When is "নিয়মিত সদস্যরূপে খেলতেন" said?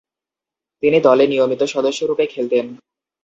1.27-2.65